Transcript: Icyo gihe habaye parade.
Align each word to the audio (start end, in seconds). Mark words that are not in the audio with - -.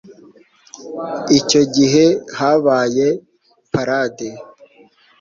Icyo 1.39 1.61
gihe 1.75 2.05
habaye 2.37 3.07
parade. 3.73 4.29